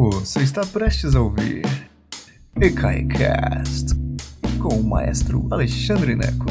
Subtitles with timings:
[0.00, 1.62] Você está prestes a ouvir
[2.62, 3.96] EKAICAST
[4.62, 6.46] com o maestro Alexandre Neco.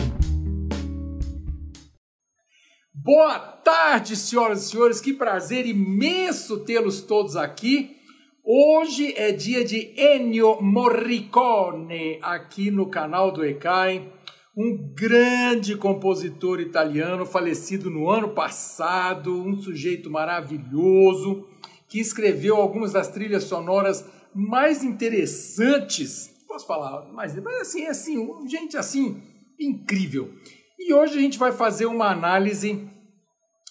[2.94, 7.96] Boa tarde, senhoras e senhores, que prazer imenso tê-los todos aqui.
[8.44, 14.12] Hoje é dia de Ennio Morricone aqui no canal do ECAI,
[14.58, 21.48] um grande compositor italiano falecido no ano passado, um sujeito maravilhoso
[21.88, 28.48] que escreveu algumas das trilhas sonoras mais interessantes, posso falar, mas, mas assim, é assim,
[28.48, 29.22] gente assim,
[29.60, 30.34] incrível.
[30.78, 32.88] E hoje a gente vai fazer uma análise,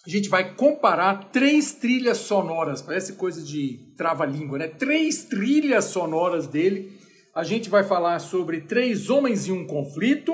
[0.05, 4.69] a gente vai comparar três trilhas sonoras, parece coisa de trava-língua, né?
[4.69, 6.99] Três trilhas sonoras dele.
[7.35, 10.33] A gente vai falar sobre Três Homens e um Conflito,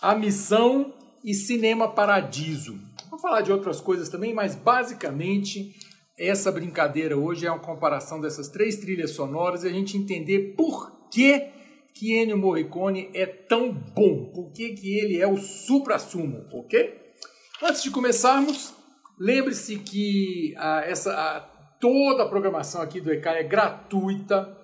[0.00, 0.92] A Missão
[1.24, 2.78] e Cinema Paradiso.
[3.10, 5.74] Vou falar de outras coisas também, mas basicamente
[6.18, 11.08] essa brincadeira hoje é uma comparação dessas três trilhas sonoras e a gente entender por
[11.10, 11.50] que
[11.94, 16.92] que Ennio Morricone é tão bom, por que, que ele é o supra-sumo, ok?
[17.62, 18.74] Antes de começarmos,
[19.16, 21.40] lembre-se que a, essa, a,
[21.80, 24.58] toda a programação aqui do ECAI é gratuita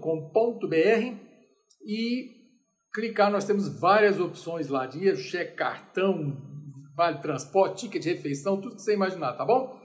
[1.86, 2.30] e
[2.94, 6.38] clicar, nós temos várias opções lá, dinheiro, cheque, cartão,
[6.96, 9.78] vale transporte, ticket de refeição, tudo que você imaginar, tá bom?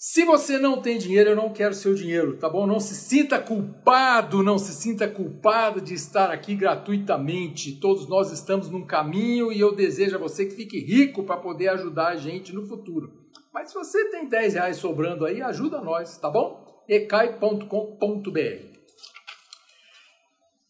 [0.00, 2.68] Se você não tem dinheiro, eu não quero seu dinheiro, tá bom?
[2.68, 7.72] Não se sinta culpado, não se sinta culpado de estar aqui gratuitamente.
[7.80, 11.70] Todos nós estamos num caminho e eu desejo a você que fique rico para poder
[11.70, 13.12] ajudar a gente no futuro.
[13.52, 16.64] Mas se você tem 10 reais sobrando aí, ajuda nós, tá bom?
[16.88, 18.38] ecai.com.br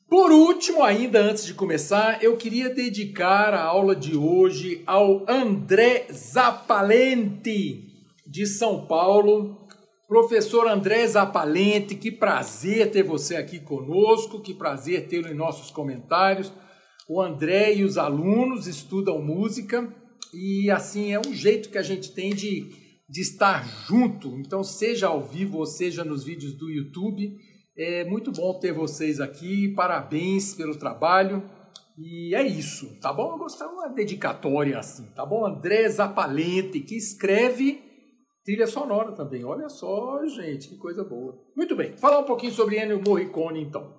[0.08, 6.06] Por último, ainda antes de começar, eu queria dedicar a aula de hoje ao André
[6.10, 7.87] Zapalenti
[8.28, 9.66] de São Paulo.
[10.06, 16.52] Professor André Zapalente, que prazer ter você aqui conosco, que prazer tê-lo em nossos comentários.
[17.08, 19.92] O André e os alunos estudam música
[20.32, 22.70] e assim é um jeito que a gente tem de,
[23.08, 24.38] de estar junto.
[24.38, 27.34] Então, seja ao vivo ou seja nos vídeos do YouTube,
[27.76, 29.68] é muito bom ter vocês aqui.
[29.68, 31.42] Parabéns pelo trabalho.
[31.96, 33.32] E é isso, tá bom?
[33.32, 35.44] Eu de uma dedicatória assim, tá bom?
[35.44, 37.87] André Zapalente, que escreve
[38.48, 39.44] Trilha sonora também.
[39.44, 41.38] Olha só, gente, que coisa boa.
[41.54, 43.94] Muito bem, falar um pouquinho sobre Ennio Morricone, então.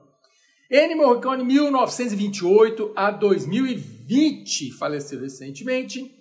[0.72, 6.12] Ennio Morricone, 1928 a 2020, faleceu recentemente.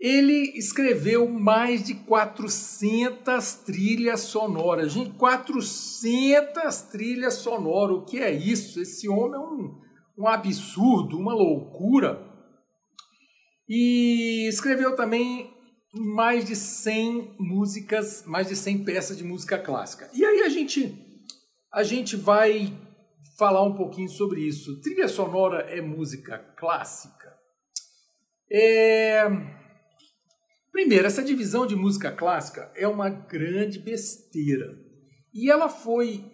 [0.00, 4.90] Ele escreveu mais de 400 trilhas sonoras.
[4.90, 7.98] Gente, 400 trilhas sonoras.
[7.98, 8.80] O que é isso?
[8.80, 9.78] Esse homem é um,
[10.20, 12.18] um absurdo, uma loucura.
[13.68, 15.51] E escreveu também
[15.92, 20.10] mais de 100 músicas, mais de 100 peças de música clássica.
[20.14, 21.10] E aí a gente
[21.72, 22.72] a gente vai
[23.38, 24.80] falar um pouquinho sobre isso.
[24.80, 27.32] Trilha sonora é música clássica?
[28.50, 29.24] É...
[30.70, 34.66] Primeiro, essa divisão de música clássica é uma grande besteira.
[35.32, 36.30] E ela foi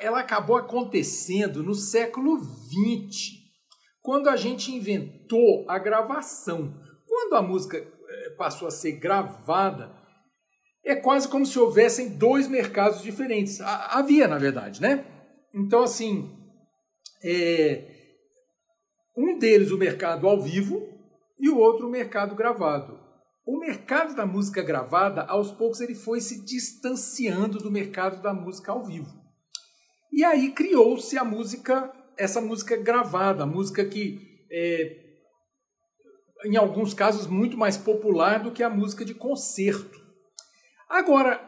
[0.00, 3.34] ela acabou acontecendo no século XX,
[4.00, 6.74] quando a gente inventou a gravação.
[7.06, 7.86] Quando a música
[8.36, 9.94] passou a ser gravada,
[10.84, 13.60] é quase como se houvessem dois mercados diferentes.
[13.60, 15.04] Havia, na verdade, né?
[15.52, 16.32] Então, assim,
[17.24, 17.96] é,
[19.16, 20.86] um deles o mercado ao vivo
[21.38, 23.00] e o outro o mercado gravado.
[23.44, 28.72] O mercado da música gravada, aos poucos, ele foi se distanciando do mercado da música
[28.72, 29.12] ao vivo.
[30.12, 35.05] E aí criou-se a música, essa música gravada, a música que é,
[36.46, 40.00] em alguns casos, muito mais popular do que a música de concerto.
[40.88, 41.40] Agora,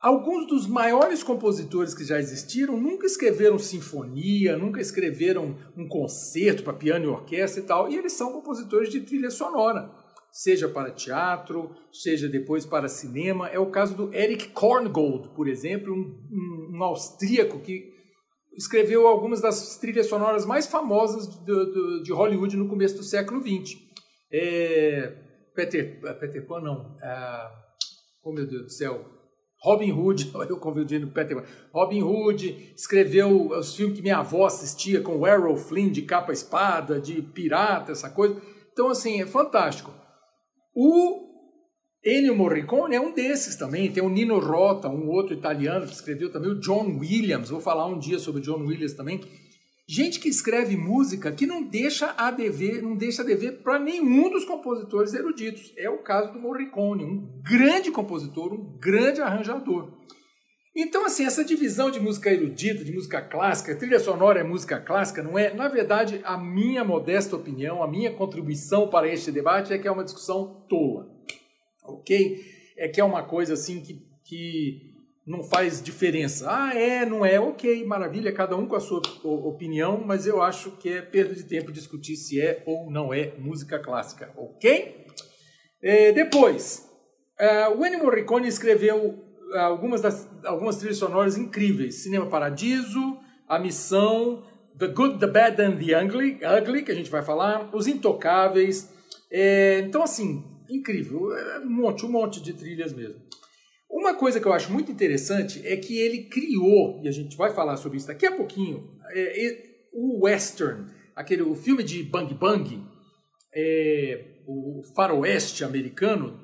[0.00, 6.72] alguns dos maiores compositores que já existiram nunca escreveram sinfonia, nunca escreveram um concerto para
[6.72, 9.90] piano e orquestra e tal, e eles são compositores de trilha sonora,
[10.32, 13.48] seja para teatro, seja depois para cinema.
[13.48, 17.92] É o caso do Eric Korngold, por exemplo, um, um, um austríaco que
[18.56, 23.78] escreveu algumas das trilhas sonoras mais famosas de, de Hollywood no começo do século XX.
[24.32, 25.14] É,
[25.54, 26.96] Peter, é, Peter Pan, não.
[27.02, 27.50] É,
[28.22, 29.04] oh, meu Deus do céu.
[29.60, 31.46] Robin Hood, eu confundindo Peter Pan.
[31.72, 37.22] Robin Hood escreveu os filmes que minha avó assistia com Errol Flynn de capa-espada, de
[37.22, 38.40] pirata, essa coisa.
[38.72, 39.92] Então, assim, é fantástico.
[40.74, 41.31] O
[42.04, 43.90] Ennio Morricone é um desses também.
[43.92, 47.50] Tem o Nino Rota, um outro italiano que escreveu também, o John Williams.
[47.50, 49.20] Vou falar um dia sobre o John Williams também.
[49.88, 54.30] Gente que escreve música que não deixa a dever, não deixa a dever para nenhum
[54.30, 55.72] dos compositores eruditos.
[55.76, 59.92] É o caso do Morricone, um grande compositor, um grande arranjador.
[60.74, 65.22] Então, assim, essa divisão de música erudita, de música clássica, trilha sonora é música clássica,
[65.22, 65.52] não é?
[65.52, 69.90] Na verdade, a minha modesta opinião, a minha contribuição para este debate é que é
[69.90, 71.11] uma discussão tola,
[71.82, 72.44] ok?
[72.76, 74.92] É que é uma coisa assim que, que
[75.26, 76.46] não faz diferença.
[76.48, 80.72] Ah, é, não é, ok, maravilha, cada um com a sua opinião, mas eu acho
[80.72, 85.06] que é perda de tempo discutir se é ou não é música clássica, ok?
[85.82, 86.88] É, depois,
[87.40, 93.18] uh, o Ennio Morricone escreveu algumas, das, algumas trilhas sonoras incríveis: Cinema Paradiso,
[93.48, 94.44] A Missão,
[94.78, 98.90] The Good, The Bad and The Ugly, ugly que a gente vai falar, Os Intocáveis.
[99.30, 103.20] É, então, assim, incrível, é, um monte, um monte de trilhas mesmo.
[103.90, 107.52] Uma coisa que eu acho muito interessante é que ele criou, e a gente vai
[107.52, 112.32] falar sobre isso daqui a pouquinho, é, é, o western, aquele o filme de Bang
[112.34, 112.82] Bang,
[113.54, 116.40] é, o faroeste americano.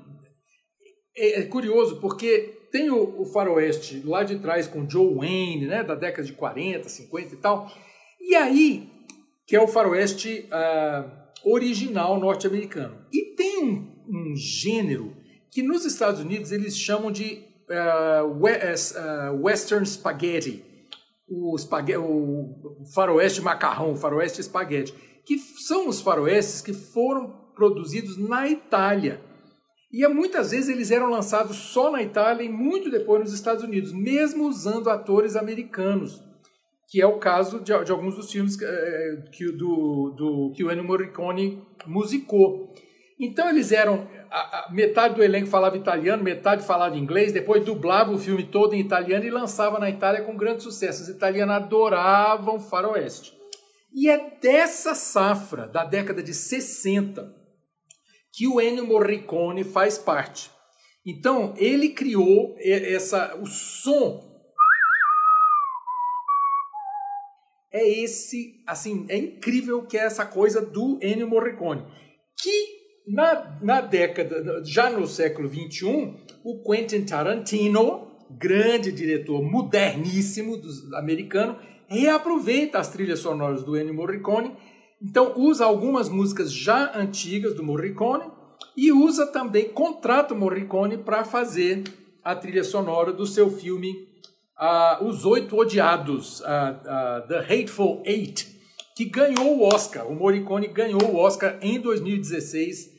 [1.16, 5.82] É, é, curioso porque tem o, o, faroeste lá de trás com Joe Wayne, né,
[5.82, 7.72] da década de 40, 50 e tal,
[8.20, 8.88] e aí
[9.46, 12.98] que é o faroeste uh, original norte-americano.
[13.10, 15.16] E tem um, um gênero
[15.50, 20.64] que nos Estados Unidos eles chamam de uh, Western Spaghetti,
[21.28, 24.94] o, spaghetti, o faroeste macarrão, o faroeste espaguete,
[25.24, 29.20] que são os faroestes que foram produzidos na Itália.
[29.92, 33.92] E muitas vezes eles eram lançados só na Itália e muito depois nos Estados Unidos,
[33.92, 36.22] mesmo usando atores americanos,
[36.88, 40.84] que é o caso de, de alguns dos filmes que, do, do, que o Ennio
[40.84, 42.74] Morricone musicou.
[43.20, 48.12] Então eles eram a, a, metade do elenco falava italiano, metade falava inglês, depois dublava
[48.12, 51.02] o filme todo em italiano e lançava na Itália com grande sucesso.
[51.02, 53.36] Os italianos adoravam faroeste.
[53.92, 57.34] E é dessa safra, da década de 60,
[58.32, 60.50] que o Ennio Morricone faz parte.
[61.04, 64.28] Então, ele criou essa o som
[67.72, 71.84] é esse, assim, é incrível que é essa coisa do Ennio Morricone,
[72.40, 72.77] que
[73.08, 76.14] na, na década, já no século XXI,
[76.44, 80.60] o Quentin Tarantino, grande diretor moderníssimo
[80.94, 84.52] americano, reaproveita as trilhas sonoras do Ennio Morricone,
[85.02, 88.24] então usa algumas músicas já antigas do Morricone
[88.76, 91.84] e usa também, contrata o Morricone para fazer
[92.22, 93.90] a trilha sonora do seu filme
[94.60, 98.46] uh, Os Oito Odiados, uh, uh, The Hateful Eight,
[98.94, 100.06] que ganhou o Oscar.
[100.06, 102.97] O Morricone ganhou o Oscar em 2016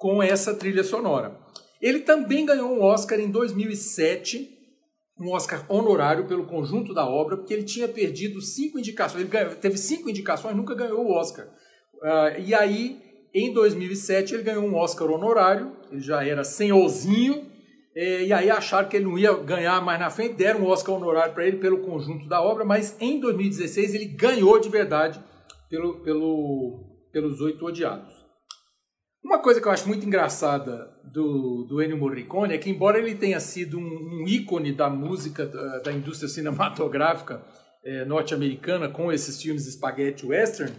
[0.00, 1.36] com essa trilha sonora.
[1.80, 4.48] Ele também ganhou um Oscar em 2007,
[5.20, 9.22] um Oscar honorário pelo conjunto da obra, porque ele tinha perdido cinco indicações.
[9.22, 11.46] Ele teve cinco indicações, nunca ganhou o Oscar.
[11.96, 12.98] Uh, e aí,
[13.34, 15.76] em 2007, ele ganhou um Oscar honorário.
[15.92, 17.46] Ele já era senhorzinho.
[17.94, 20.94] Eh, e aí acharam que ele não ia ganhar mais na frente, deram um Oscar
[20.94, 25.20] honorário para ele pelo conjunto da obra, mas em 2016 ele ganhou de verdade
[25.68, 28.19] pelo, pelo, pelos Oito Odiados.
[29.22, 33.14] Uma coisa que eu acho muito engraçada do, do Ennio Morricone é que, embora ele
[33.14, 37.44] tenha sido um, um ícone da música da, da indústria cinematográfica
[37.84, 40.74] é, norte-americana com esses filmes spaghetti western,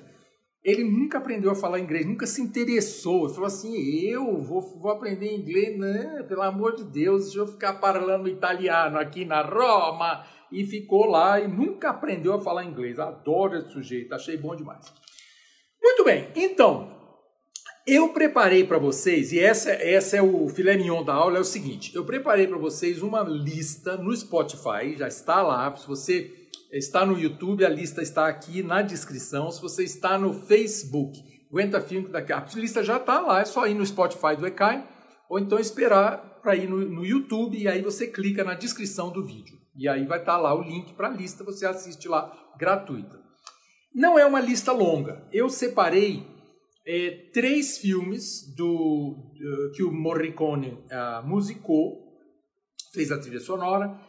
[0.64, 3.26] ele nunca aprendeu a falar inglês, nunca se interessou.
[3.26, 3.76] Ele falou assim:
[4.08, 6.24] eu vou, vou aprender inglês, né?
[6.28, 10.26] pelo amor de Deus, deixa eu ficar falando italiano aqui na Roma.
[10.52, 13.00] E ficou lá e nunca aprendeu a falar inglês.
[13.00, 14.94] Adoro esse sujeito, achei bom demais.
[15.82, 17.01] Muito bem, então,
[17.86, 21.46] eu preparei para vocês, e essa, essa é o filé mignon da aula, é o
[21.46, 26.32] seguinte, eu preparei para vocês uma lista no Spotify, já está lá, se você
[26.72, 31.20] está no YouTube, a lista está aqui na descrição, se você está no Facebook,
[31.50, 34.88] aguenta filme daqui, a lista já está lá, é só ir no Spotify do Ecai,
[35.28, 39.26] ou então esperar para ir no, no, YouTube, e aí você clica na descrição do
[39.26, 42.32] vídeo, e aí vai estar tá lá o link para a lista, você assiste lá,
[42.60, 43.20] gratuita.
[43.94, 46.31] Não é uma lista longa, eu separei
[46.86, 52.02] é, três filmes do, uh, que o Morricone uh, musicou,
[52.94, 54.00] fez a trilha sonora,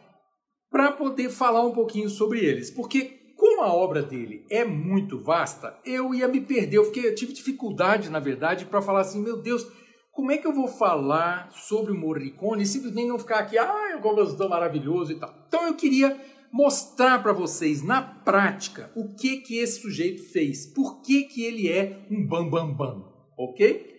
[0.69, 2.71] para poder falar um pouquinho sobre eles.
[2.71, 6.77] Porque, como a obra dele é muito vasta, eu ia me perder.
[6.77, 9.65] Eu, fiquei, eu tive dificuldade, na verdade, para falar assim: meu Deus,
[10.11, 13.91] como é que eu vou falar sobre o Morricone e simplesmente não ficar aqui, ah,
[13.91, 15.33] é um compositor maravilhoso e tal.
[15.47, 16.19] Então eu queria
[16.53, 21.67] mostrar para vocês na prática o que que esse sujeito fez, por que que ele
[21.67, 23.03] é um bam bam bam,
[23.35, 23.91] ok?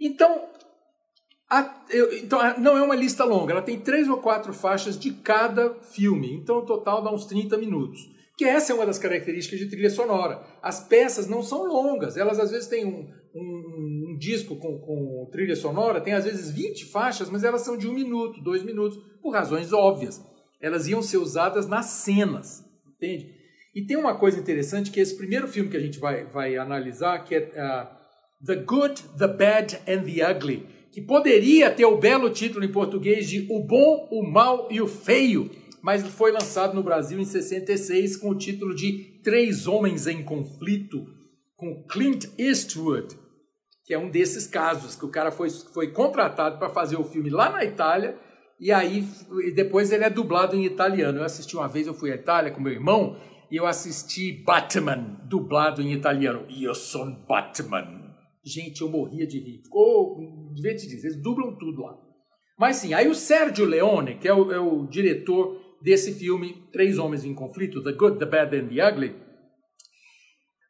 [0.00, 0.48] Então,
[1.50, 5.10] A, eu, então, não é uma lista longa, ela tem três ou quatro faixas de
[5.10, 8.00] cada filme, então o total dá uns 30 minutos.
[8.38, 10.42] Que essa é uma das características de trilha sonora.
[10.62, 15.28] As peças não são longas, elas às vezes têm um, um, um disco com, com,
[15.30, 18.96] trilha sonora, tem às vezes 20 faixas, mas elas são de um minuto, dois minutos,
[19.20, 20.24] por razões óbvias.
[20.60, 23.34] Elas iam ser usadas nas cenas, entende?
[23.74, 27.24] E tem uma coisa interessante que esse primeiro filme que a gente vai, vai analisar,
[27.24, 28.00] que é uh,
[28.44, 33.28] The Good, The Bad and The Ugly, que poderia ter o belo título em português
[33.28, 35.50] de O Bom, o Mal e o Feio,
[35.82, 41.06] mas foi lançado no Brasil em 66 com o título de Três Homens em Conflito,
[41.56, 43.16] com Clint Eastwood,
[43.84, 47.30] que é um desses casos que o cara foi, foi contratado para fazer o filme
[47.30, 48.18] lá na Itália
[48.60, 49.04] e aí
[49.54, 51.18] depois ele é dublado em italiano.
[51.18, 53.16] Eu assisti uma vez, eu fui à Itália com meu irmão
[53.50, 56.46] e eu assisti Batman dublado em italiano.
[56.50, 58.14] Eu sou Batman.
[58.44, 59.62] Gente, eu morria de rir.
[59.64, 61.06] Ficou divertidíssimo.
[61.06, 61.96] Eles dublam tudo lá.
[62.58, 66.98] Mas sim, aí o Sergio Leone, que é o, é o, diretor desse filme Três
[66.98, 69.16] Homens em Conflito, The Good, The Bad and The Ugly,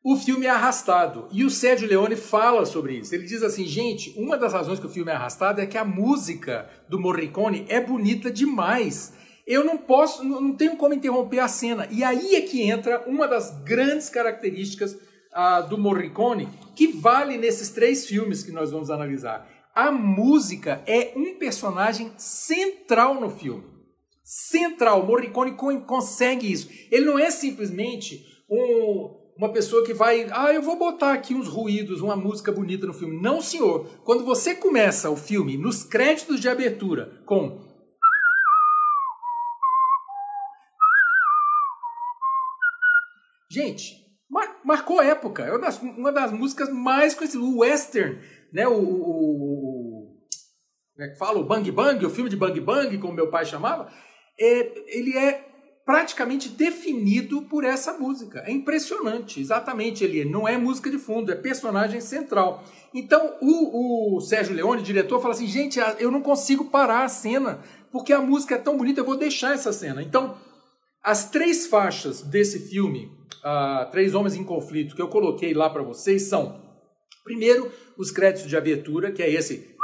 [0.03, 1.29] o filme é arrastado.
[1.31, 3.15] E o Sergio Leone fala sobre isso.
[3.15, 5.85] Ele diz assim, gente, uma das razões que o filme é arrastado é que a
[5.85, 9.13] música do Morricone é bonita demais.
[9.47, 11.87] Eu não posso, não tenho como interromper a cena.
[11.91, 17.69] E aí é que entra uma das grandes características uh, do Morricone, que vale nesses
[17.69, 19.49] três filmes que nós vamos analisar.
[19.75, 23.65] A música é um personagem central no filme.
[24.25, 25.05] Central.
[25.05, 26.71] Morricone consegue isso.
[26.91, 31.49] Ele não é simplesmente um, uma pessoa que vai, ah, eu vou botar aqui uns
[31.49, 33.19] ruídos, uma música bonita no filme.
[33.23, 33.87] Não, senhor.
[34.05, 37.71] Quando você começa o filme nos créditos de abertura com
[43.51, 45.43] Gente, mar, marcou época.
[45.43, 47.45] É uma das, uma das músicas mais conhecidas.
[47.45, 48.21] O western,
[48.53, 48.69] né?
[48.69, 50.19] O, o,
[50.99, 51.41] o é que fala?
[51.41, 53.91] O Bang Bang, o filme de Bang Bang, como meu pai chamava,
[54.39, 55.50] é, ele é
[55.91, 58.45] praticamente definido por essa música.
[58.47, 60.05] É impressionante, exatamente.
[60.05, 62.63] Ele não é música de fundo, é personagem central.
[62.95, 67.61] Então o, o Sérgio Leone, diretor, fala assim: gente, eu não consigo parar a cena
[67.91, 70.01] porque a música é tão bonita, eu vou deixar essa cena.
[70.01, 70.37] Então,
[71.03, 73.11] as três faixas desse filme
[73.45, 76.63] uh, Três Homens em Conflito que eu coloquei lá para vocês são,
[77.25, 77.69] primeiro,
[77.99, 79.75] os créditos de abertura, que é esse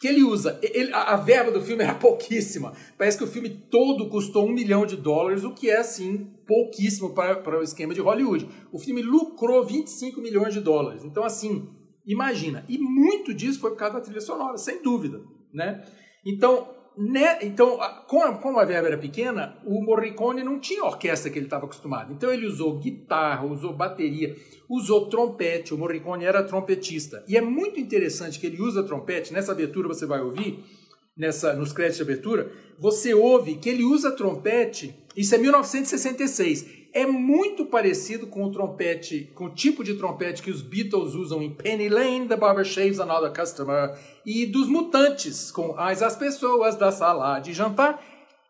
[0.00, 0.58] que ele usa.
[0.62, 2.72] Ele, a, a, verba do filme era pouquíssima.
[2.96, 7.10] Parece que o filme todo custou um milhão de dólares, o que é, assim, pouquíssimo
[7.10, 8.48] para, para o esquema de Hollywood.
[8.72, 11.04] O filme lucrou 25 milhões de dólares.
[11.04, 11.68] Então, assim,
[12.06, 12.64] imagina.
[12.66, 15.20] E muito disso foi por causa da trilha sonora, sem dúvida.
[15.52, 15.84] Né?
[16.24, 17.38] Então, né?
[17.40, 22.12] Então, como a verba era pequena, o Morricone não tinha orquestra que ele estava acostumado.
[22.12, 24.36] Então ele usou guitarra, usou bateria,
[24.68, 25.72] usou trompete.
[25.72, 27.24] O Morricone era trompetista.
[27.26, 29.32] E é muito interessante que ele usa trompete.
[29.32, 30.62] Nessa abertura você vai ouvir,
[31.16, 34.94] nessa, nos créditos de abertura, você ouve que ele usa trompete.
[35.16, 40.50] Isso é 1966 é muito parecido com o trompete, com o tipo de trompete que
[40.50, 45.78] os Beatles usam em Penny Lane, The Barber Shaves Another Customer, e dos Mutantes, com
[45.78, 48.02] As as Pessoas da Sala de Jantar,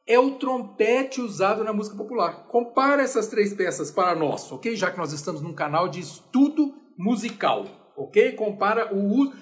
[0.07, 2.47] é o trompete usado na música popular.
[2.49, 4.75] Compara essas três peças para nós, ok?
[4.75, 7.67] Já que nós estamos num canal de estudo musical,
[7.97, 8.33] ok?
[8.33, 9.33] Compara o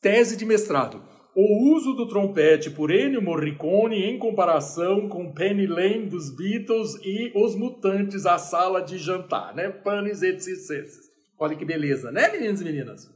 [0.00, 6.06] tese de mestrado o uso do trompete por Ennio Morricone em comparação com Penny Lane
[6.06, 9.68] dos Beatles e Os Mutantes, a sala de jantar, né?
[9.68, 11.08] Panis et circenses.
[11.38, 13.08] Olha que beleza, né, meninos e meninas?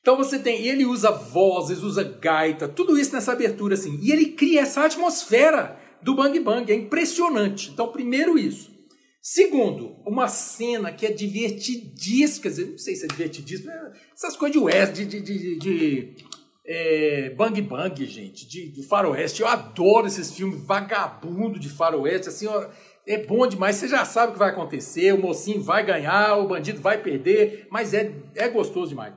[0.00, 4.00] Então você tem, e ele usa vozes, usa gaita, tudo isso nessa abertura assim.
[4.02, 7.72] E ele cria essa atmosfera do Bang Bang, é impressionante.
[7.72, 8.74] Então, primeiro isso.
[9.20, 13.72] Segundo, uma cena que é divertidíssima, quer dizer, não sei se é divertidíssima,
[14.14, 16.16] essas coisas de West, de, de, de, de
[16.66, 19.40] é, Bang Bang, gente, de, de faroeste.
[19.40, 22.68] Eu adoro esses filmes vagabundo de faroeste, assim, ó,
[23.06, 26.48] é bom demais, você já sabe o que vai acontecer, o mocinho vai ganhar, o
[26.48, 29.14] bandido vai perder, mas é, é gostoso demais.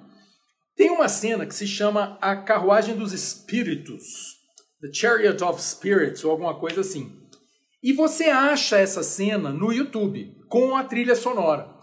[0.76, 4.04] Tem uma cena que se chama A Carruagem dos Espíritos,
[4.82, 7.18] The Chariot of Spirits, ou alguma coisa assim.
[7.82, 11.79] E você acha essa cena no YouTube, com a trilha sonora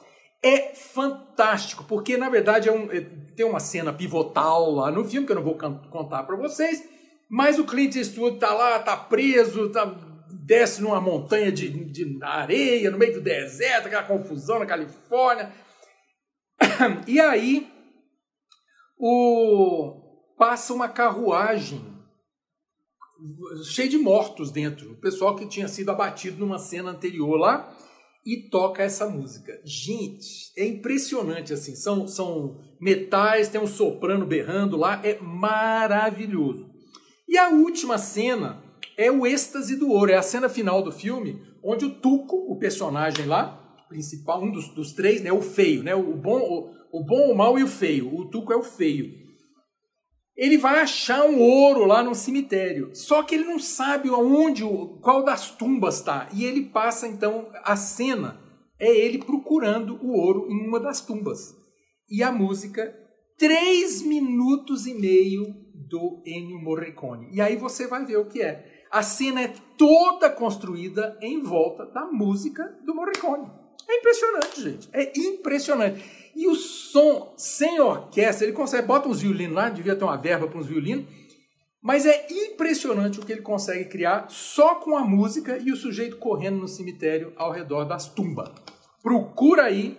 [0.47, 3.01] é fantástico, porque na verdade é um, é,
[3.35, 6.83] tem uma cena pivotal lá no filme que eu não vou contar para vocês,
[7.29, 9.85] mas o Clint Eastwood tá lá, tá preso, tá,
[10.31, 15.53] desce numa montanha de, de areia, no meio do deserto, aquela confusão na Califórnia.
[17.07, 17.71] E aí
[18.99, 20.03] o
[20.39, 21.85] passa uma carruagem
[23.65, 27.75] cheia de mortos dentro, o pessoal que tinha sido abatido numa cena anterior lá
[28.27, 29.61] e toca essa música.
[29.65, 31.77] Gente, é impressionante assim.
[31.77, 36.69] São, são metais, tem um soprano berrando lá, é maravilhoso.
[37.29, 38.63] E a última cena
[38.99, 42.59] é o êxtase do ouro, é a cena final do filme, onde o Tuco, o
[42.59, 47.05] personagem lá, principal, um dos, dos três, né, o feio, né, o bom, o, o
[47.05, 48.13] bom, o mal e o feio.
[48.13, 49.26] O Tuco é o feio
[50.37, 52.91] ele vai achar um ouro lá no cemitério.
[52.95, 54.63] Só que ele não sabe aonde,
[55.01, 56.29] qual das tumbas está.
[56.33, 58.39] E ele passa então a cena
[58.79, 61.57] é ele procurando o ouro em uma das tumbas.
[62.11, 62.95] E a música,
[63.39, 65.55] três minutos e meio
[65.89, 67.29] do Ennio Morricone.
[67.33, 68.85] E aí você vai ver o que é.
[68.91, 73.51] A cena é toda construída em volta da música do Morricone.
[73.89, 74.89] É impressionante, gente.
[74.93, 76.26] É impressionante.
[76.37, 80.47] E o som sem orquestra, ele consegue, bota uns violinos lá, devia ter uma verba
[80.47, 81.07] para uns violinos,
[81.83, 86.19] mas é impressionante o que ele consegue criar só com a música e o sujeito
[86.19, 88.51] correndo no cemitério ao redor das tumbas.
[89.03, 89.97] Procura aí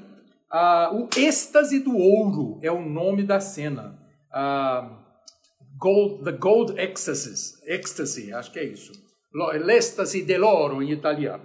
[0.54, 3.98] uh, o êxtase do ouro, é o nome da cena.
[4.32, 4.96] Uh,
[5.80, 8.92] gold, the Gold Ecstasy, ecstasy, acho que é isso.
[9.34, 11.44] L'Estasi dell'oro em italiano.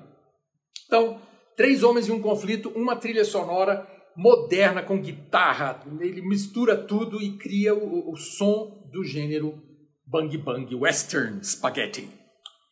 [0.86, 1.18] Então,
[1.56, 5.80] três homens e um conflito, uma trilha sonora moderna com guitarra.
[6.00, 9.60] Ele mistura tudo e cria o, o som do gênero
[10.06, 12.08] bang bang, western spaghetti.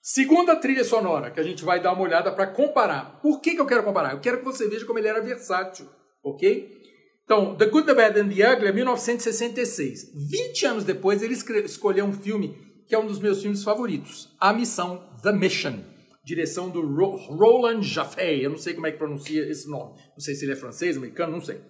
[0.03, 3.21] Segunda trilha sonora que a gente vai dar uma olhada para comparar.
[3.21, 4.13] Por que, que eu quero comparar?
[4.13, 5.87] Eu quero que você veja como ele era versátil,
[6.23, 6.79] ok?
[7.25, 10.13] Então, The Good, The Bad and The Ugly é 1966.
[10.31, 12.57] 20 anos depois, ele escolheu um filme
[12.89, 15.79] que é um dos meus filmes favoritos, A Missão, The Mission
[16.23, 18.37] direção do Ro Roland Jaffé.
[18.37, 20.01] Eu não sei como é que pronuncia esse nome.
[20.13, 21.61] Não sei se ele é francês, americano, não sei.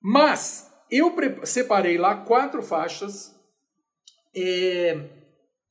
[0.00, 3.34] Mas eu separei lá quatro faixas.
[4.34, 5.16] É...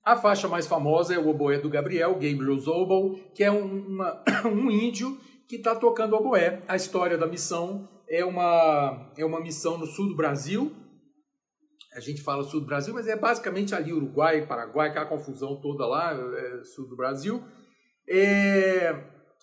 [0.03, 4.23] A faixa mais famosa é o oboé do Gabriel, Gabriel Zobel, que é um, uma,
[4.45, 6.63] um índio que está tocando oboé.
[6.67, 10.73] A história da missão é uma, é uma missão no sul do Brasil.
[11.93, 15.85] A gente fala sul do Brasil, mas é basicamente ali Uruguai, Paraguai, aquela confusão toda
[15.85, 17.43] lá, é, sul do Brasil.
[18.09, 18.95] É,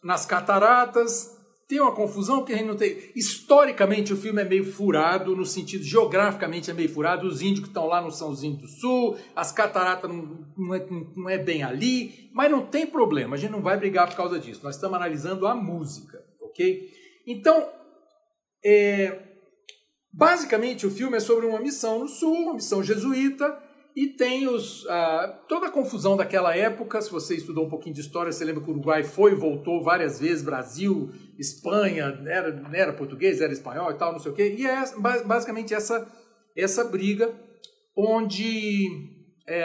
[0.02, 1.34] nas cataratas,
[1.66, 3.10] tem uma confusão porque a gente não tem.
[3.16, 7.26] Historicamente, o filme é meio furado, no sentido geograficamente é meio furado.
[7.26, 10.74] Os índios que estão lá não são os índios do sul, as cataratas não, não,
[10.74, 14.16] é, não é bem ali, mas não tem problema, a gente não vai brigar por
[14.16, 14.60] causa disso.
[14.62, 16.90] Nós estamos analisando a música, ok?
[17.26, 17.66] Então,
[18.62, 19.22] é,
[20.12, 23.58] basicamente, o filme é sobre uma missão no sul, uma missão jesuíta,
[23.96, 27.00] e tem os, ah, toda a confusão daquela época.
[27.00, 29.84] Se você estudou um pouquinho de história, você lembra que o Uruguai foi e voltou
[29.84, 34.34] várias vezes Brasil, Espanha, era, não era português, era espanhol e tal, não sei o
[34.34, 34.56] quê.
[34.58, 34.84] E é
[35.24, 36.10] basicamente essa,
[36.56, 37.32] essa briga
[37.96, 38.88] onde
[39.46, 39.62] é,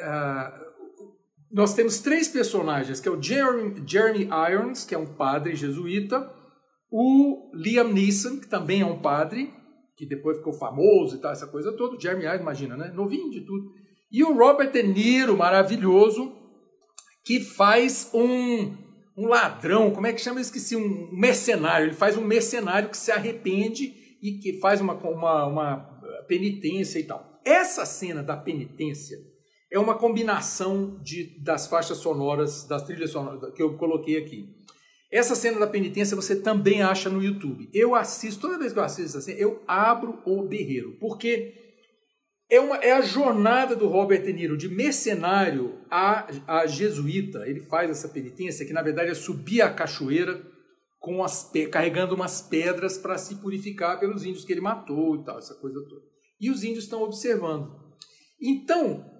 [0.00, 0.52] é,
[1.50, 6.32] nós temos três personagens, que é o Jeremy, Jeremy Irons, que é um padre jesuíta,
[6.90, 9.52] o Liam Neeson, que também é um padre,
[9.96, 12.00] que depois ficou famoso e tal, essa coisa toda.
[12.00, 12.92] Jeremy Irons, imagina, né?
[12.94, 13.70] Novinho de tudo.
[14.10, 16.32] E o Robert De Niro, maravilhoso,
[17.24, 18.76] que faz um,
[19.16, 20.38] um ladrão, como é que chama?
[20.38, 21.86] Eu esqueci, um mercenário.
[21.86, 25.76] Ele faz um mercenário que se arrepende e que faz uma, uma, uma
[26.28, 27.40] penitência e tal.
[27.44, 29.16] Essa cena da penitência
[29.70, 34.48] é uma combinação de, das faixas sonoras, das trilhas sonoras que eu coloquei aqui.
[35.12, 37.68] Essa cena da penitência você também acha no YouTube.
[37.74, 41.52] Eu assisto, toda vez que eu assisto essa cena, eu abro o berreiro, porque
[42.50, 47.46] é, uma, é a jornada do Robert De Niro de mercenário a, a jesuíta.
[47.46, 50.42] Ele faz essa penitência, que na verdade é subir a cachoeira
[50.98, 55.38] com as, carregando umas pedras para se purificar pelos índios que ele matou e tal,
[55.38, 56.06] essa coisa toda.
[56.40, 57.70] E os índios estão observando.
[58.40, 59.11] Então,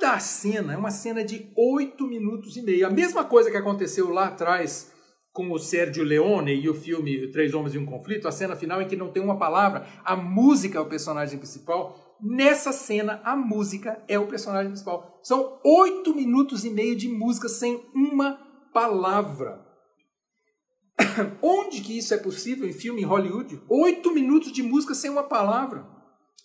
[0.00, 2.86] Toda a cena é uma cena de oito minutos e meio.
[2.86, 4.90] A mesma coisa que aconteceu lá atrás
[5.30, 8.80] com o Sérgio Leone e o filme Três Homens e um Conflito, a cena final
[8.80, 12.16] em que não tem uma palavra, a música é o personagem principal.
[12.18, 15.20] Nessa cena, a música é o personagem principal.
[15.22, 18.38] São oito minutos e meio de música sem uma
[18.72, 19.60] palavra.
[21.42, 23.60] Onde que isso é possível em filme em Hollywood?
[23.68, 25.99] Oito minutos de música sem uma palavra.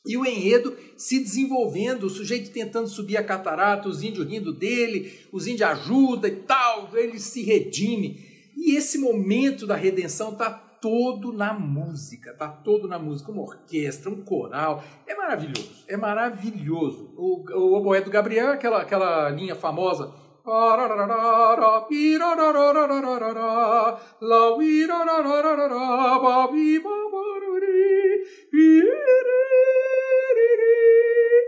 [0.05, 5.11] E o enredo se desenvolvendo, o sujeito tentando subir a catarata, os índios rindo dele,
[5.31, 8.23] os índios ajudam e tal, ele se redime.
[8.55, 14.11] E esse momento da redenção está todo na música, está todo na música, uma orquestra,
[14.11, 14.83] um coral.
[15.07, 17.11] É maravilhoso, é maravilhoso.
[17.17, 20.13] O, o oboé do Gabriel, aquela, aquela linha famosa.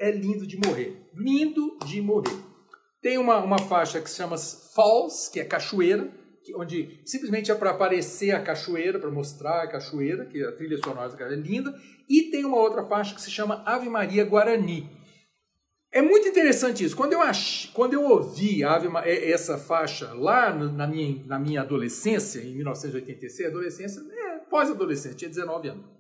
[0.08, 0.96] É lindo de morrer.
[1.14, 2.38] Lindo de morrer.
[3.02, 6.12] Tem uma, uma faixa que se chama Falls, que é cachoeira,
[6.56, 11.14] onde simplesmente é para aparecer a cachoeira, para mostrar a cachoeira, que a trilha sonora
[11.20, 11.74] é linda,
[12.10, 14.90] e tem uma outra faixa que se chama Ave Maria Guarani.
[15.92, 16.96] É muito interessante isso.
[16.96, 17.72] Quando eu, ach...
[17.74, 18.88] Quando eu ouvi Ave...
[19.06, 25.70] essa faixa lá na minha, na minha adolescência, em 1986, adolescência, é, pós-adolescência, tinha 19
[25.70, 25.97] anos.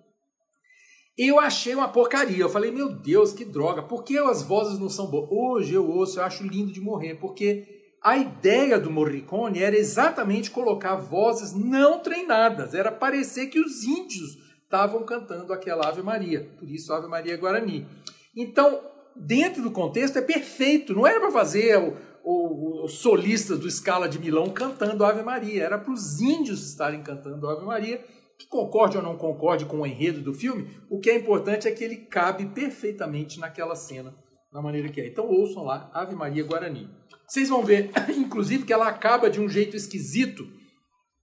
[1.17, 2.37] Eu achei uma porcaria.
[2.37, 3.81] Eu falei, meu Deus, que droga.
[3.81, 5.27] Por que as vozes não são boas?
[5.31, 10.51] Hoje eu ouço, eu acho lindo de morrer, porque a ideia do Morricone era exatamente
[10.51, 12.75] colocar vozes não treinadas.
[12.75, 16.51] Era parecer que os índios estavam cantando aquela Ave Maria.
[16.59, 17.87] Por isso, Ave Maria Guarani.
[18.35, 18.79] Então,
[19.15, 20.93] dentro do contexto, é perfeito.
[20.93, 25.63] Não era para fazer o, o, os solistas do Scala de Milão cantando Ave Maria.
[25.63, 28.05] Era para os índios estarem cantando Ave Maria
[28.37, 31.71] que concorde ou não concorde com o enredo do filme, o que é importante é
[31.71, 34.15] que ele cabe perfeitamente naquela cena,
[34.51, 35.07] da maneira que é.
[35.07, 36.89] Então ouçam lá Ave Maria Guarani.
[37.27, 40.47] Vocês vão ver, inclusive, que ela acaba de um jeito esquisito.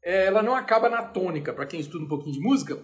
[0.05, 2.79] É, ela não acaba na tônica, para quem estuda um pouquinho de música,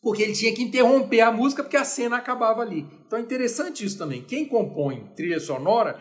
[0.00, 2.86] porque ele tinha que interromper a música porque a cena acabava ali.
[3.06, 4.22] Então é interessante isso também.
[4.22, 5.98] Quem compõe trilha sonora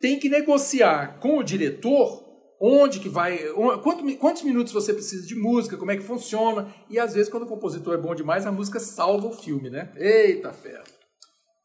[0.00, 2.25] tem que negociar com o diretor
[2.60, 3.38] onde que vai,
[3.82, 7.42] quanto, quantos minutos você precisa de música, como é que funciona, e às vezes quando
[7.42, 9.92] o compositor é bom demais, a música salva o filme, né?
[9.96, 10.84] Eita fera!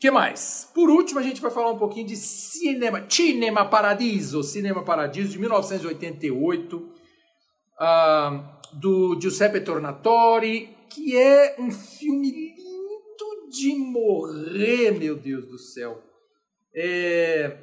[0.01, 0.67] que mais?
[0.73, 5.37] Por último, a gente vai falar um pouquinho de Cinema, Cinema Paradiso, Cinema Paradiso de
[5.37, 15.59] 1988, uh, do Giuseppe Tornatori, que é um filme lindo de morrer, meu Deus do
[15.59, 16.01] céu.
[16.73, 17.57] É,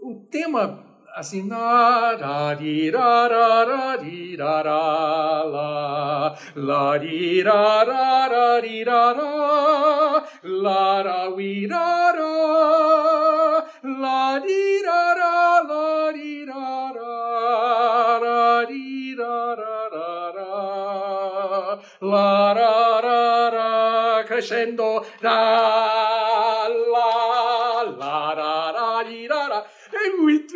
[0.00, 6.98] o tema Assim, la da da di da da da di da da la la
[6.98, 12.30] di da da da di da da la da we da da
[13.82, 22.54] la di da da la di da da da di da da da da la
[22.54, 26.19] da da da crescendo da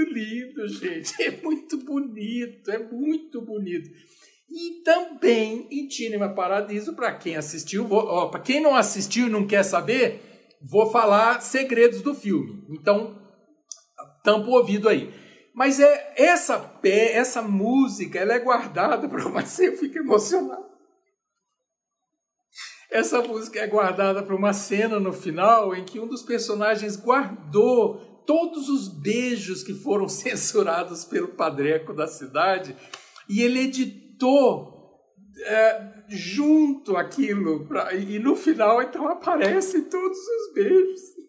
[0.04, 1.22] lindo, gente.
[1.22, 3.90] É muito bonito, é muito bonito.
[4.48, 7.88] E também em Cinema Paradiso, para quem assistiu,
[8.30, 10.20] para quem não assistiu e não quer saber,
[10.62, 12.64] vou falar segredos do filme.
[12.70, 13.20] Então,
[14.22, 15.12] tampa o ouvido aí.
[15.54, 20.64] Mas é essa pé, essa música, ela é guardada para você, eu fico emocionado.
[22.90, 28.13] Essa música é guardada para uma cena no final em que um dos personagens guardou
[28.26, 32.76] todos os beijos que foram censurados pelo padreco da cidade
[33.28, 34.74] e ele editou
[35.46, 41.00] é, junto aquilo pra, e no final então aparecem todos os beijos.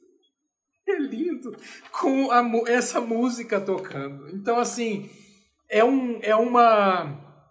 [0.88, 1.58] É lindo
[1.92, 4.30] com a, essa música tocando.
[4.30, 5.10] Então assim
[5.68, 7.44] é um é uma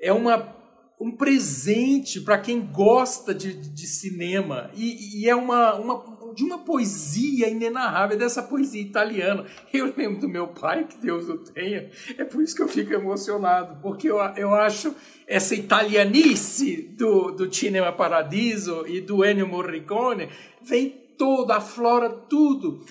[0.00, 0.54] é uma
[1.00, 4.70] um presente para quem gosta de, de cinema.
[4.74, 9.46] E, e, é uma, uma de uma poesia inenarrável, dessa poesia italiana.
[9.72, 12.92] Eu lembro do meu pai, que Deus o tenha, é por isso que eu fico
[12.92, 14.94] emocionado, porque eu, eu acho
[15.26, 20.28] essa italianice do, do Cinema Paradiso e do Ennio Morricone,
[20.62, 22.84] vem toda, aflora tudo,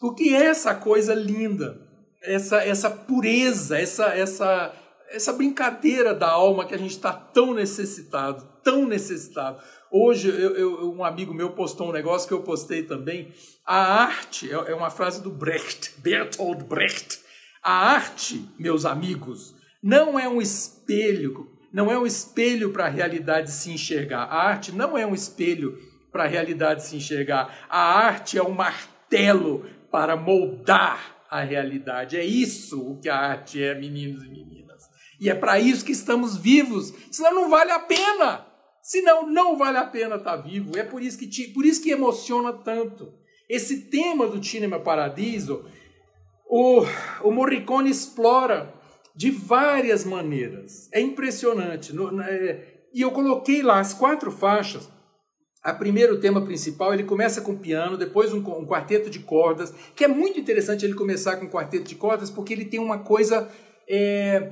[0.00, 1.80] porque essa coisa linda,
[2.22, 4.74] essa, essa pureza, essa, essa,
[5.10, 9.62] essa brincadeira da alma que a gente está tão necessitado, tão necessitado.
[9.90, 13.32] Hoje, eu, eu, um amigo meu postou um negócio que eu postei também.
[13.64, 17.20] A arte, é, é uma frase do Brecht, Bertolt Brecht.
[17.62, 23.50] A arte, meus amigos, não é um espelho, não é um espelho para a realidade
[23.50, 24.24] se enxergar.
[24.24, 25.78] A arte não é um espelho
[26.12, 27.66] para a realidade se enxergar.
[27.68, 32.16] A arte é um martelo para moldar a realidade.
[32.16, 34.84] É isso o que a arte é, meninos e meninas.
[35.20, 38.47] E é para isso que estamos vivos, senão não vale a pena.
[38.88, 40.78] Senão, não vale a pena estar tá vivo.
[40.78, 43.12] É por isso que, te, por isso que emociona tanto.
[43.46, 45.66] Esse tema do Cinema Paradiso,
[46.48, 46.80] o,
[47.22, 48.72] o Morricone explora
[49.14, 50.88] de várias maneiras.
[50.90, 51.94] É impressionante.
[51.94, 54.88] No, é, e eu coloquei lá as quatro faixas.
[55.62, 59.70] A primeiro o tema principal, ele começa com piano, depois um, um, quarteto de cordas,
[59.94, 63.00] que é muito interessante ele começar com um quarteto de cordas, porque ele tem uma
[63.00, 63.50] coisa
[63.86, 64.50] é,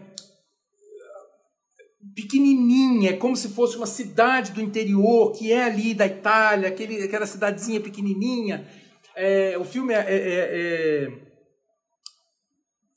[2.17, 7.05] pequenininha, é como se fosse uma cidade do interior, que é ali da Itália, aquele,
[7.05, 8.67] aquela cidadezinha pequenininha.
[9.15, 11.13] É, o filme é, é,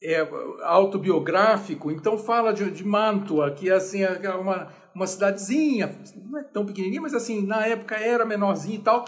[0.01, 0.29] é, é,
[0.63, 6.43] autobiográfico, então fala de, de Mantua, que é assim, é uma, uma cidadezinha, não é
[6.43, 9.03] tão pequenininha, mas assim, na época era menorzinha e tal.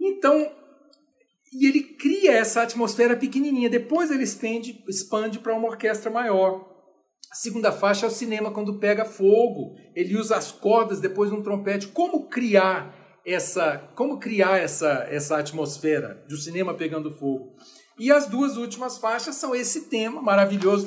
[0.00, 0.48] Então,
[1.52, 3.68] e ele cria essa atmosfera pequenininha.
[3.68, 6.73] Depois ele expande, expande para uma orquestra maior.
[7.34, 9.74] A segunda faixa é o cinema quando pega fogo.
[9.92, 11.88] Ele usa as cordas depois um trompete.
[11.88, 12.94] Como criar
[13.26, 17.56] essa, como criar essa, essa atmosfera do cinema pegando fogo?
[17.98, 20.86] E as duas últimas faixas são esse tema maravilhoso,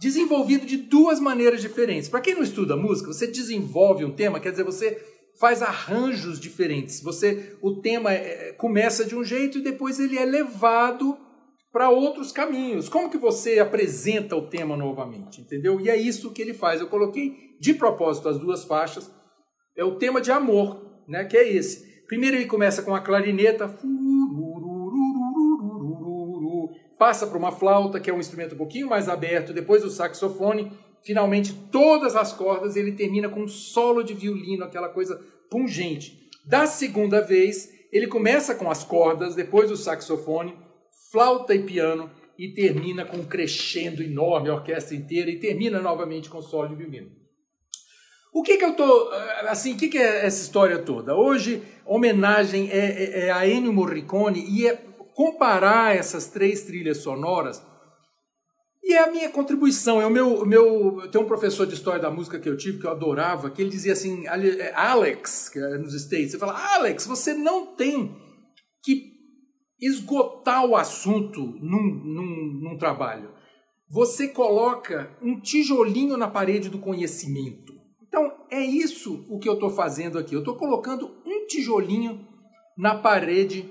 [0.00, 2.08] desenvolvido de duas maneiras diferentes.
[2.08, 5.04] Para quem não estuda música, você desenvolve um tema, quer dizer, você
[5.38, 7.02] faz arranjos diferentes.
[7.02, 8.08] Você o tema
[8.56, 11.18] começa de um jeito e depois ele é levado
[11.72, 12.88] para outros caminhos.
[12.88, 15.80] Como que você apresenta o tema novamente, entendeu?
[15.80, 16.80] E é isso que ele faz.
[16.80, 19.10] Eu coloquei de propósito as duas faixas.
[19.76, 22.04] É o tema de amor, né, que é esse.
[22.06, 23.74] Primeiro ele começa com a clarineta,
[26.98, 30.70] passa para uma flauta, que é um instrumento um pouquinho mais aberto, depois o saxofone,
[31.02, 36.30] finalmente todas as cordas, ele termina com um solo de violino, aquela coisa pungente.
[36.46, 40.54] Da segunda vez, ele começa com as cordas, depois o saxofone,
[41.12, 46.30] flauta e piano e termina com um crescendo enorme, a orquestra inteira e termina novamente
[46.30, 47.10] com solo de violino.
[48.32, 49.10] O que que eu tô,
[49.42, 51.14] assim, o que que é essa história toda?
[51.14, 54.74] Hoje, homenagem é, é, é a Ennio Morricone e é
[55.14, 57.62] comparar essas três trilhas sonoras
[58.82, 61.08] e é a minha contribuição, é o meu, meu.
[61.12, 63.70] Tem um professor de história da música que eu tive, que eu adorava, que ele
[63.70, 68.16] dizia assim: é, Alex, que é nos States, você fala, Alex, você não tem
[69.82, 73.30] esgotar o assunto num, num, num trabalho.
[73.90, 77.74] Você coloca um tijolinho na parede do conhecimento.
[78.06, 80.34] Então, é isso o que eu estou fazendo aqui.
[80.34, 82.26] Eu estou colocando um tijolinho
[82.78, 83.70] na parede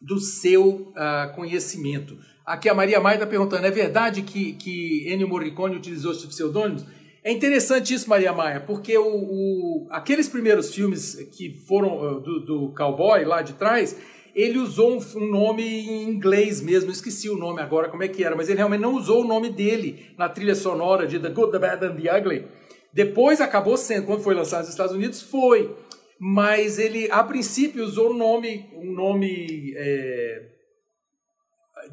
[0.00, 2.16] do seu uh, conhecimento.
[2.44, 6.84] Aqui a Maria Maia está perguntando: é verdade que, que Ennio Morricone utilizou esses pseudônimos?
[7.24, 12.44] É interessante isso, Maria Maia, porque o, o, aqueles primeiros filmes que foram uh, do,
[12.44, 13.96] do cowboy lá de trás,
[14.36, 18.36] ele usou um, nome em inglês mesmo, esqueci o nome agora, como é que era,
[18.36, 21.58] mas ele realmente não usou o nome dele na trilha sonora de The Good, The
[21.58, 22.46] Bad and The Ugly.
[22.92, 25.74] Depois acabou sendo, quando foi lançado nos Estados Unidos, foi.
[26.20, 30.48] Mas ele, a princípio, usou um nome, um nome é,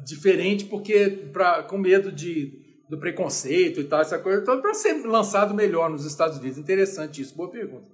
[0.04, 2.52] diferente porque pra, com medo de,
[2.90, 6.58] do preconceito e tal, essa coisa toda, para ser lançado melhor nos Estados Unidos.
[6.58, 7.93] Interessante isso, boa pergunta.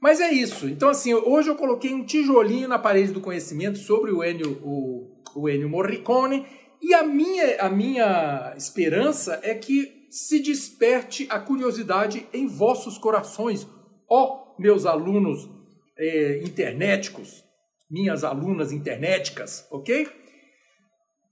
[0.00, 0.68] Mas é isso.
[0.68, 5.22] Então, assim, hoje eu coloquei um tijolinho na parede do conhecimento sobre o Ennio, o,
[5.34, 6.46] o Ennio Morricone
[6.82, 13.66] e a minha, a minha esperança é que se desperte a curiosidade em vossos corações,
[14.08, 15.50] ó meus alunos
[15.98, 17.44] é, internéticos,
[17.90, 20.08] minhas alunas internéticas, ok?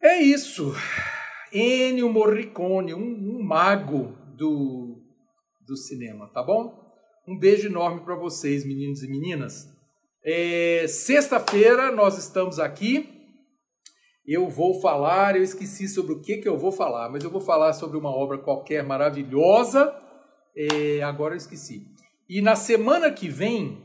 [0.03, 0.74] É isso.
[1.53, 5.03] Ennio Morricone, um, um mago do,
[5.66, 6.83] do cinema, tá bom?
[7.26, 9.66] Um beijo enorme para vocês, meninos e meninas.
[10.22, 13.08] É, Sexta-feira nós estamos aqui.
[14.26, 17.40] Eu vou falar, eu esqueci sobre o que, que eu vou falar, mas eu vou
[17.40, 19.90] falar sobre uma obra qualquer maravilhosa.
[20.54, 21.87] É, agora eu esqueci.
[22.28, 23.82] E na semana que vem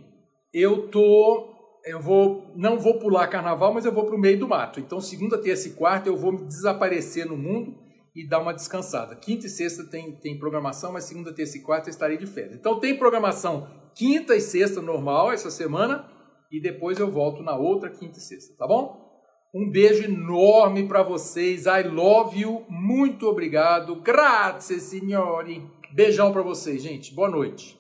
[0.54, 4.50] eu tô eu vou não vou pular carnaval, mas eu vou para o meio do
[4.50, 4.82] mato.
[4.82, 7.89] Então, segunda, terça e quarta eu vou me desaparecer no mundo
[8.20, 9.16] e dar uma descansada.
[9.16, 12.56] Quinta e sexta tem, tem programação, mas segunda, terça e quarta eu estarei de férias.
[12.56, 16.06] Então, tem programação quinta e sexta normal essa semana
[16.52, 19.08] e depois eu volto na outra quinta e sexta, tá bom?
[19.56, 21.66] Um beijo enorme para vocês.
[21.66, 22.66] I love you.
[22.70, 23.96] Muito obrigado.
[24.02, 25.66] Grazie, signori.
[25.94, 27.16] Beijão para vocês, gente.
[27.16, 27.80] Boa noite.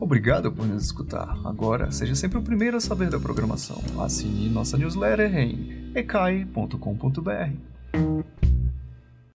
[0.00, 1.38] Obrigado por nos escutar.
[1.44, 3.80] Agora, seja sempre o primeiro a saber da programação.
[4.02, 8.39] Assine nossa newsletter em ecai.com.br.